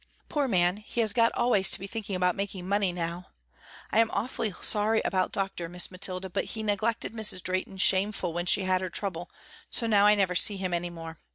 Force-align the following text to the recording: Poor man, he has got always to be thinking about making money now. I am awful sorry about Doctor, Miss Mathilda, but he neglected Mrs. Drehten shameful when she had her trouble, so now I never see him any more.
Poor 0.29 0.47
man, 0.47 0.77
he 0.77 0.99
has 1.01 1.13
got 1.13 1.31
always 1.33 1.69
to 1.69 1.79
be 1.79 1.85
thinking 1.85 2.15
about 2.15 2.33
making 2.35 2.67
money 2.67 2.91
now. 2.91 3.27
I 3.91 3.99
am 3.99 4.09
awful 4.09 4.51
sorry 4.63 4.99
about 5.05 5.31
Doctor, 5.31 5.69
Miss 5.69 5.91
Mathilda, 5.91 6.27
but 6.27 6.45
he 6.45 6.63
neglected 6.63 7.13
Mrs. 7.13 7.43
Drehten 7.43 7.77
shameful 7.79 8.33
when 8.33 8.47
she 8.47 8.63
had 8.63 8.81
her 8.81 8.89
trouble, 8.89 9.29
so 9.69 9.85
now 9.85 10.07
I 10.07 10.15
never 10.15 10.33
see 10.33 10.57
him 10.57 10.73
any 10.73 10.89
more. 10.89 11.19